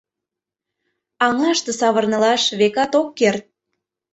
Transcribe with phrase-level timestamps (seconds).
[1.25, 3.43] Аҥаште савырнылаш, векат, ок керт.